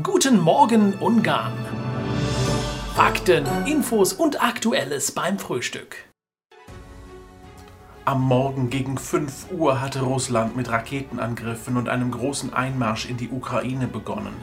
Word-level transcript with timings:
Guten 0.00 0.40
Morgen 0.40 0.94
Ungarn. 0.94 1.52
Fakten, 2.94 3.44
Infos 3.66 4.14
und 4.14 4.42
Aktuelles 4.42 5.12
beim 5.12 5.38
Frühstück. 5.38 5.96
Am 8.04 8.20
Morgen 8.20 8.68
gegen 8.68 8.98
5 8.98 9.52
Uhr 9.52 9.80
hatte 9.80 10.00
Russland 10.00 10.56
mit 10.56 10.68
Raketenangriffen 10.68 11.76
und 11.76 11.88
einem 11.88 12.10
großen 12.10 12.52
Einmarsch 12.52 13.08
in 13.08 13.16
die 13.16 13.30
Ukraine 13.30 13.86
begonnen. 13.86 14.34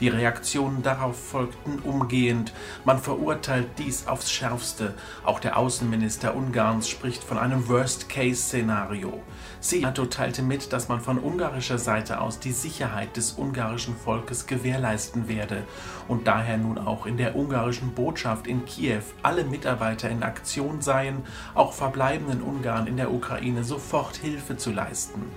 Die 0.00 0.08
Reaktionen 0.08 0.82
darauf 0.82 1.16
folgten 1.16 1.78
umgehend. 1.80 2.54
Man 2.86 2.98
verurteilt 2.98 3.68
dies 3.76 4.06
aufs 4.06 4.32
Schärfste. 4.32 4.94
Auch 5.24 5.40
der 5.40 5.58
Außenminister 5.58 6.34
Ungarns 6.34 6.88
spricht 6.88 7.22
von 7.22 7.36
einem 7.36 7.68
Worst-Case-Szenario. 7.68 9.22
Seato 9.60 10.06
teilte 10.06 10.42
mit, 10.42 10.72
dass 10.72 10.88
man 10.88 11.00
von 11.00 11.18
ungarischer 11.18 11.78
Seite 11.78 12.20
aus 12.20 12.40
die 12.40 12.50
Sicherheit 12.50 13.16
des 13.16 13.32
ungarischen 13.32 13.94
Volkes 13.94 14.46
gewährleisten 14.46 15.28
werde 15.28 15.64
und 16.08 16.26
daher 16.26 16.56
nun 16.56 16.78
auch 16.78 17.06
in 17.06 17.16
der 17.16 17.36
ungarischen 17.36 17.92
Botschaft 17.92 18.46
in 18.46 18.64
Kiew 18.64 19.02
alle 19.22 19.44
Mitarbeiter 19.44 20.08
in 20.08 20.22
Aktion 20.22 20.80
seien, 20.80 21.22
auch 21.54 21.74
verbleibenden 21.74 22.42
Ungarn 22.42 22.86
in 22.88 22.96
der 22.96 23.01
Ukraine 23.10 23.64
sofort 23.64 24.16
Hilfe 24.16 24.56
zu 24.56 24.70
leisten. 24.70 25.30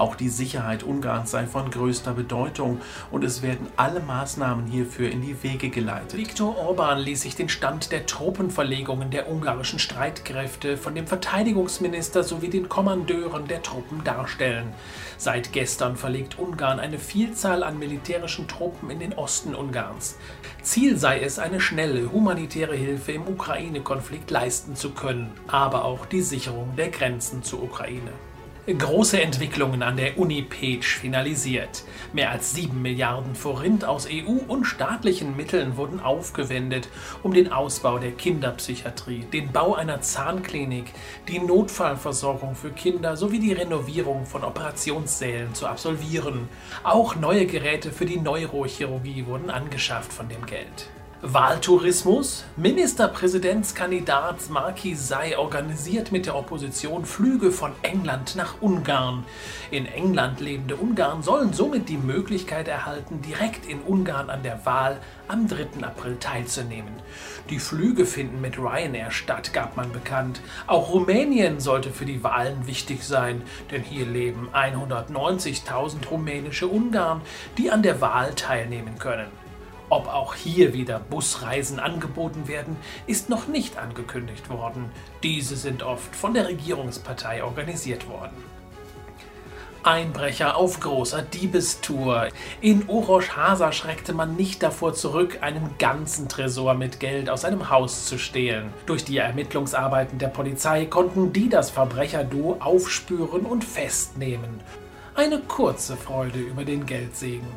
Auch 0.00 0.14
die 0.14 0.30
Sicherheit 0.30 0.82
Ungarns 0.82 1.30
sei 1.30 1.46
von 1.46 1.70
größter 1.70 2.14
Bedeutung 2.14 2.80
und 3.10 3.22
es 3.22 3.42
werden 3.42 3.66
alle 3.76 4.00
Maßnahmen 4.00 4.66
hierfür 4.66 5.10
in 5.10 5.20
die 5.20 5.42
Wege 5.42 5.68
geleitet. 5.68 6.16
Viktor 6.16 6.56
Orban 6.56 7.00
ließ 7.00 7.20
sich 7.20 7.36
den 7.36 7.50
Stand 7.50 7.92
der 7.92 8.06
Truppenverlegungen 8.06 9.10
der 9.10 9.30
ungarischen 9.30 9.78
Streitkräfte 9.78 10.78
von 10.78 10.94
dem 10.94 11.06
Verteidigungsminister 11.06 12.24
sowie 12.24 12.48
den 12.48 12.70
Kommandeuren 12.70 13.46
der 13.46 13.62
Truppen 13.62 14.02
darstellen. 14.02 14.72
Seit 15.18 15.52
gestern 15.52 15.96
verlegt 15.96 16.38
Ungarn 16.38 16.80
eine 16.80 16.98
Vielzahl 16.98 17.62
an 17.62 17.78
militärischen 17.78 18.48
Truppen 18.48 18.88
in 18.88 19.00
den 19.00 19.12
Osten 19.12 19.54
Ungarns. 19.54 20.16
Ziel 20.62 20.96
sei 20.96 21.20
es, 21.20 21.38
eine 21.38 21.60
schnelle 21.60 22.10
humanitäre 22.10 22.74
Hilfe 22.74 23.12
im 23.12 23.28
Ukraine-Konflikt 23.28 24.30
leisten 24.30 24.76
zu 24.76 24.92
können, 24.92 25.30
aber 25.46 25.84
auch 25.84 26.06
die 26.06 26.22
Sicherung 26.22 26.74
der 26.76 26.88
Grenzen 26.88 27.42
zur 27.42 27.62
Ukraine. 27.62 28.12
Große 28.66 29.20
Entwicklungen 29.20 29.82
an 29.82 29.96
der 29.96 30.18
Uni 30.18 30.42
Page 30.42 30.86
finalisiert. 30.86 31.82
Mehr 32.12 32.30
als 32.30 32.52
7 32.52 32.80
Milliarden 32.82 33.34
Forint 33.34 33.86
aus 33.86 34.06
EU- 34.06 34.44
und 34.48 34.64
staatlichen 34.64 35.34
Mitteln 35.34 35.78
wurden 35.78 35.98
aufgewendet, 35.98 36.88
um 37.22 37.32
den 37.32 37.50
Ausbau 37.52 37.98
der 37.98 38.12
Kinderpsychiatrie, 38.12 39.24
den 39.32 39.50
Bau 39.50 39.74
einer 39.74 40.02
Zahnklinik, 40.02 40.92
die 41.26 41.38
Notfallversorgung 41.38 42.54
für 42.54 42.70
Kinder 42.70 43.16
sowie 43.16 43.38
die 43.38 43.54
Renovierung 43.54 44.26
von 44.26 44.44
Operationssälen 44.44 45.54
zu 45.54 45.66
absolvieren. 45.66 46.46
Auch 46.82 47.16
neue 47.16 47.46
Geräte 47.46 47.90
für 47.90 48.04
die 48.04 48.20
Neurochirurgie 48.20 49.24
wurden 49.26 49.48
angeschafft 49.48 50.12
von 50.12 50.28
dem 50.28 50.44
Geld. 50.44 50.90
Wahltourismus. 51.22 52.44
Ministerpräsidentskandidat 52.56 54.48
Markisai 54.48 55.36
organisiert 55.36 56.12
mit 56.12 56.24
der 56.24 56.34
Opposition 56.34 57.04
Flüge 57.04 57.52
von 57.52 57.72
England 57.82 58.36
nach 58.36 58.62
Ungarn. 58.62 59.24
In 59.70 59.84
England 59.84 60.40
lebende 60.40 60.76
Ungarn 60.76 61.22
sollen 61.22 61.52
somit 61.52 61.90
die 61.90 61.98
Möglichkeit 61.98 62.68
erhalten, 62.68 63.20
direkt 63.20 63.66
in 63.66 63.82
Ungarn 63.82 64.30
an 64.30 64.42
der 64.42 64.64
Wahl 64.64 64.98
am 65.28 65.46
3. 65.46 65.84
April 65.84 66.16
teilzunehmen. 66.18 66.94
Die 67.50 67.58
Flüge 67.58 68.06
finden 68.06 68.40
mit 68.40 68.58
Ryanair 68.58 69.10
statt, 69.10 69.52
gab 69.52 69.76
man 69.76 69.92
bekannt. 69.92 70.40
Auch 70.66 70.90
Rumänien 70.90 71.60
sollte 71.60 71.90
für 71.90 72.06
die 72.06 72.24
Wahlen 72.24 72.66
wichtig 72.66 73.04
sein, 73.04 73.42
denn 73.70 73.82
hier 73.82 74.06
leben 74.06 74.48
190.000 74.54 76.08
rumänische 76.10 76.66
Ungarn, 76.66 77.20
die 77.58 77.70
an 77.70 77.82
der 77.82 78.00
Wahl 78.00 78.32
teilnehmen 78.34 78.98
können. 78.98 79.49
Ob 79.90 80.06
auch 80.06 80.34
hier 80.36 80.72
wieder 80.72 81.00
Busreisen 81.00 81.80
angeboten 81.80 82.46
werden, 82.46 82.76
ist 83.08 83.28
noch 83.28 83.48
nicht 83.48 83.76
angekündigt 83.76 84.48
worden. 84.48 84.90
Diese 85.24 85.56
sind 85.56 85.82
oft 85.82 86.14
von 86.14 86.32
der 86.32 86.46
Regierungspartei 86.46 87.42
organisiert 87.42 88.08
worden. 88.08 88.36
Einbrecher 89.82 90.56
auf 90.56 90.78
großer 90.78 91.22
Diebestour. 91.22 92.28
In 92.60 92.88
Orosch-Hasa 92.88 93.72
schreckte 93.72 94.12
man 94.12 94.36
nicht 94.36 94.62
davor 94.62 94.94
zurück, 94.94 95.38
einen 95.40 95.74
ganzen 95.78 96.28
Tresor 96.28 96.74
mit 96.74 97.00
Geld 97.00 97.28
aus 97.28 97.44
einem 97.44 97.70
Haus 97.70 98.04
zu 98.06 98.16
stehlen. 98.18 98.72
Durch 98.86 99.04
die 99.04 99.16
Ermittlungsarbeiten 99.16 100.18
der 100.18 100.28
Polizei 100.28 100.84
konnten 100.84 101.32
die 101.32 101.48
das 101.48 101.70
Verbrecherduo 101.70 102.58
aufspüren 102.60 103.40
und 103.40 103.64
festnehmen. 103.64 104.60
Eine 105.16 105.40
kurze 105.40 105.96
Freude 105.96 106.38
über 106.38 106.64
den 106.64 106.86
Geldsegen. 106.86 107.48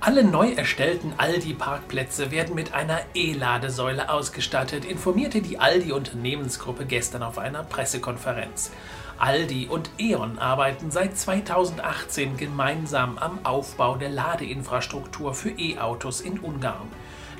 Alle 0.00 0.22
neu 0.22 0.52
erstellten 0.52 1.14
Aldi-Parkplätze 1.16 2.30
werden 2.30 2.54
mit 2.54 2.74
einer 2.74 3.00
E-Ladesäule 3.14 4.10
ausgestattet, 4.10 4.84
informierte 4.84 5.40
die 5.40 5.58
Aldi-Unternehmensgruppe 5.58 6.84
gestern 6.84 7.22
auf 7.22 7.38
einer 7.38 7.64
Pressekonferenz. 7.64 8.70
Aldi 9.18 9.68
und 9.68 9.90
E.ON 9.98 10.38
arbeiten 10.38 10.90
seit 10.90 11.16
2018 11.16 12.36
gemeinsam 12.36 13.16
am 13.16 13.44
Aufbau 13.44 13.96
der 13.96 14.10
Ladeinfrastruktur 14.10 15.34
für 15.34 15.50
E-Autos 15.50 16.20
in 16.20 16.38
Ungarn. 16.38 16.88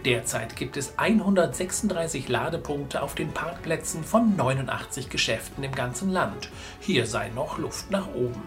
Derzeit 0.06 0.56
gibt 0.56 0.78
es 0.78 0.99
136 0.99 2.28
Ladepunkte 2.28 3.03
auf 3.03 3.15
den 3.15 3.33
Parkplätzen 3.33 4.05
von 4.05 4.34
89 4.37 5.11
Geschäften 5.11 5.62
im 5.62 5.72
ganzen 5.72 6.11
Land. 6.11 6.50
Hier 6.81 7.06
sei 7.06 7.28
noch 7.28 7.59
Luft 7.59 7.91
nach 7.91 8.09
oben. 8.15 8.43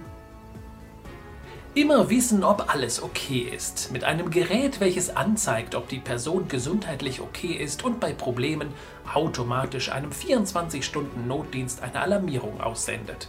Immer 1.75 2.09
wissen, 2.09 2.44
ob 2.44 2.74
alles 2.74 3.03
okay 3.03 3.47
ist. 3.56 3.91
Mit 3.91 4.03
einem 4.03 4.31
Gerät, 4.31 4.80
welches 4.80 5.16
anzeigt, 5.16 5.75
ob 5.75 5.88
die 5.88 6.00
Person 6.00 6.47
gesundheitlich 6.47 7.22
okay 7.22 7.53
ist 7.53 7.85
und 7.85 8.00
bei 8.00 8.12
Problemen 8.12 8.74
automatisch 9.13 9.91
einem 9.91 10.09
24-Stunden-Notdienst 10.09 11.84
eine 11.84 12.00
Alarmierung 12.00 12.59
aussendet. 12.59 13.28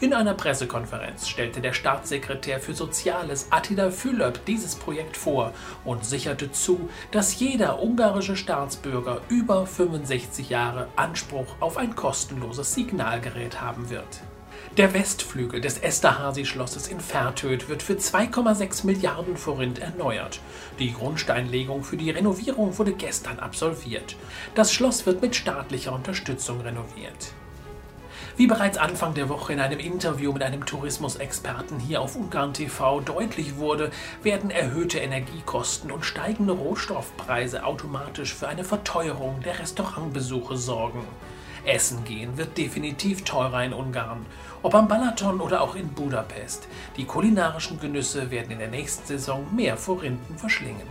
In 0.00 0.14
einer 0.14 0.34
Pressekonferenz 0.34 1.28
stellte 1.28 1.60
der 1.60 1.74
Staatssekretär 1.74 2.58
für 2.58 2.74
Soziales 2.74 3.46
Attila 3.50 3.92
Fülöp 3.92 4.44
dieses 4.46 4.74
Projekt 4.74 5.16
vor 5.16 5.52
und 5.84 6.04
sicherte 6.04 6.50
zu, 6.50 6.90
dass 7.12 7.38
jeder 7.38 7.80
ungarische 7.80 8.34
Staatsbürger 8.34 9.20
über 9.28 9.64
65 9.64 10.50
Jahre 10.50 10.88
Anspruch 10.96 11.54
auf 11.60 11.76
ein 11.76 11.94
kostenloses 11.94 12.74
Signalgerät 12.74 13.60
haben 13.60 13.90
wird. 13.90 14.22
Der 14.76 14.92
Westflügel 14.92 15.60
des 15.60 15.78
Esterhazy-Schlosses 15.78 16.88
in 16.88 17.00
Vertöd 17.00 17.68
wird 17.68 17.82
für 17.82 17.94
2,6 17.94 18.84
Milliarden 18.84 19.36
Forint 19.36 19.78
erneuert. 19.78 20.40
Die 20.78 20.92
Grundsteinlegung 20.92 21.82
für 21.82 21.96
die 21.96 22.10
Renovierung 22.10 22.76
wurde 22.78 22.92
gestern 22.92 23.38
absolviert. 23.38 24.16
Das 24.54 24.72
Schloss 24.72 25.06
wird 25.06 25.22
mit 25.22 25.34
staatlicher 25.34 25.92
Unterstützung 25.92 26.60
renoviert. 26.60 27.32
Wie 28.36 28.46
bereits 28.46 28.76
Anfang 28.76 29.14
der 29.14 29.30
Woche 29.30 29.54
in 29.54 29.60
einem 29.60 29.78
Interview 29.78 30.30
mit 30.30 30.42
einem 30.42 30.66
Tourismusexperten 30.66 31.80
hier 31.80 32.02
auf 32.02 32.16
Ungarn 32.16 32.52
TV 32.52 33.00
deutlich 33.00 33.56
wurde, 33.56 33.90
werden 34.22 34.50
erhöhte 34.50 34.98
Energiekosten 34.98 35.90
und 35.90 36.04
steigende 36.04 36.52
Rohstoffpreise 36.52 37.64
automatisch 37.64 38.34
für 38.34 38.48
eine 38.48 38.64
Verteuerung 38.64 39.40
der 39.40 39.58
Restaurantbesuche 39.58 40.58
sorgen. 40.58 41.06
Essen 41.66 42.04
gehen 42.04 42.36
wird 42.36 42.56
definitiv 42.56 43.24
teurer 43.24 43.64
in 43.64 43.72
Ungarn. 43.72 44.24
Ob 44.62 44.74
am 44.74 44.88
Balaton 44.88 45.40
oder 45.40 45.60
auch 45.60 45.74
in 45.74 45.88
Budapest. 45.88 46.66
Die 46.96 47.04
kulinarischen 47.04 47.78
Genüsse 47.80 48.30
werden 48.30 48.50
in 48.50 48.58
der 48.58 48.68
nächsten 48.68 49.06
Saison 49.06 49.46
mehr 49.54 49.76
Forinthen 49.76 50.38
verschlingen. 50.38 50.86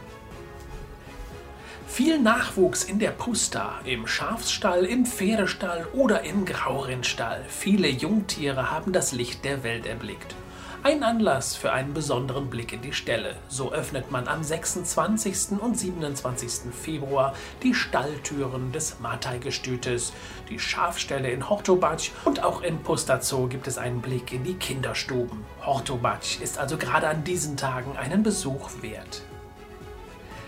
Viel 1.87 2.19
Nachwuchs 2.19 2.83
in 2.83 2.99
der 2.99 3.11
Pusta, 3.11 3.79
im 3.85 4.05
Schafsstall, 4.05 4.85
im 4.85 5.05
Pferdestall 5.05 5.87
oder 5.93 6.23
im 6.23 6.45
Graurindstall. 6.45 7.45
Viele 7.47 7.87
Jungtiere 7.87 8.69
haben 8.71 8.91
das 8.91 9.13
Licht 9.13 9.45
der 9.45 9.63
Welt 9.63 9.85
erblickt. 9.85 10.35
Ein 10.85 11.01
Anlass 11.01 11.55
für 11.55 11.73
einen 11.73 11.95
besonderen 11.95 12.47
Blick 12.51 12.71
in 12.71 12.83
die 12.83 12.93
Ställe. 12.93 13.37
So 13.47 13.73
öffnet 13.73 14.11
man 14.11 14.27
am 14.27 14.43
26. 14.43 15.59
und 15.59 15.75
27. 15.75 16.71
Februar 16.71 17.33
die 17.63 17.73
Stalltüren 17.73 18.71
des 18.71 18.99
Matai-Gestütes, 18.99 20.13
die 20.47 20.59
Schafställe 20.59 21.31
in 21.31 21.49
Hortobatsch 21.49 22.11
und 22.23 22.43
auch 22.43 22.61
in 22.61 22.83
Pustazo 22.83 23.47
gibt 23.47 23.65
es 23.65 23.79
einen 23.79 23.99
Blick 23.99 24.31
in 24.31 24.43
die 24.43 24.53
Kinderstuben. 24.53 25.43
Hortobatsch 25.65 26.39
ist 26.39 26.59
also 26.59 26.77
gerade 26.77 27.07
an 27.07 27.23
diesen 27.23 27.57
Tagen 27.57 27.97
einen 27.97 28.21
Besuch 28.21 28.69
wert. 28.83 29.23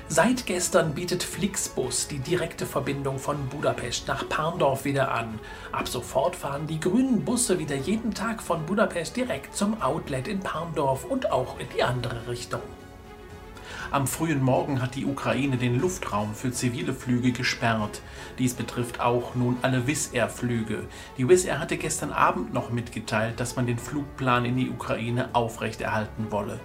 Seit 0.09 0.45
gestern 0.45 0.93
bietet 0.93 1.21
Flixbus 1.21 2.07
die 2.07 2.19
direkte 2.19 2.65
Verbindung 2.65 3.19
von 3.19 3.49
Budapest 3.49 4.07
nach 4.07 4.27
Parndorf 4.29 4.85
wieder 4.85 5.11
an. 5.11 5.37
Ab 5.73 5.89
sofort 5.89 6.33
fahren 6.33 6.65
die 6.65 6.79
grünen 6.79 7.25
Busse 7.25 7.59
wieder 7.59 7.75
jeden 7.75 8.13
Tag 8.13 8.41
von 8.41 8.65
Budapest 8.65 9.17
direkt 9.17 9.53
zum 9.53 9.81
Outlet 9.81 10.29
in 10.29 10.39
Parndorf 10.39 11.03
und 11.03 11.29
auch 11.33 11.59
in 11.59 11.67
die 11.75 11.83
andere 11.83 12.25
Richtung. 12.29 12.61
Am 13.91 14.07
frühen 14.07 14.41
Morgen 14.41 14.81
hat 14.81 14.95
die 14.95 15.05
Ukraine 15.05 15.57
den 15.57 15.77
Luftraum 15.77 16.33
für 16.33 16.53
zivile 16.53 16.93
Flüge 16.93 17.33
gesperrt. 17.33 18.01
Dies 18.39 18.53
betrifft 18.53 19.01
auch 19.01 19.35
nun 19.35 19.57
alle 19.61 19.87
Wizz 19.87 20.11
Air 20.13 20.29
Flüge. 20.29 20.85
Die 21.17 21.27
Wizz 21.27 21.45
Air 21.45 21.59
hatte 21.59 21.75
gestern 21.75 22.13
Abend 22.13 22.53
noch 22.53 22.69
mitgeteilt, 22.69 23.41
dass 23.41 23.57
man 23.57 23.67
den 23.67 23.77
Flugplan 23.77 24.45
in 24.45 24.55
die 24.55 24.69
Ukraine 24.69 25.29
aufrechterhalten 25.33 26.31
wolle. 26.31 26.61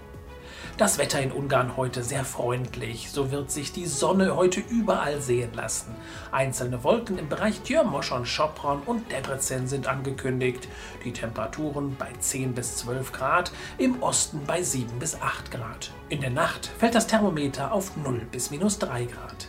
Das 0.78 0.96
Wetter 0.96 1.20
in 1.20 1.32
Ungarn 1.32 1.76
heute 1.76 2.02
sehr 2.02 2.24
freundlich. 2.24 3.10
So 3.10 3.30
wird 3.30 3.50
sich 3.50 3.72
die 3.72 3.86
Sonne 3.86 4.34
heute 4.34 4.60
überall 4.60 5.20
sehen 5.20 5.52
lassen. 5.54 5.94
Einzelne 6.30 6.82
Wolken 6.82 7.18
im 7.18 7.28
Bereich 7.28 7.60
Tjörmosch 7.60 8.10
und 8.10 8.26
Sopron 8.26 8.80
und 8.86 9.12
Debrecen 9.12 9.68
sind 9.68 9.86
angekündigt. 9.86 10.68
Die 11.04 11.12
Temperaturen 11.12 11.94
bei 11.96 12.08
10 12.18 12.54
bis 12.54 12.78
12 12.78 13.12
Grad, 13.12 13.52
im 13.76 14.02
Osten 14.02 14.40
bei 14.46 14.62
7 14.62 14.98
bis 14.98 15.20
8 15.20 15.50
Grad. 15.50 15.92
In 16.08 16.22
der 16.22 16.30
Nacht 16.30 16.70
fällt 16.78 16.94
das 16.94 17.06
Thermometer 17.06 17.72
auf 17.72 17.96
0 17.96 18.22
bis 18.30 18.50
minus 18.50 18.78
3 18.78 19.04
Grad. 19.04 19.48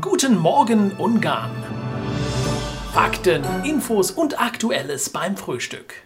Guten 0.00 0.36
Morgen 0.36 0.92
Ungarn! 0.92 1.50
Fakten, 2.92 3.44
Infos 3.64 4.10
und 4.10 4.40
Aktuelles 4.40 5.10
beim 5.10 5.36
Frühstück. 5.36 6.05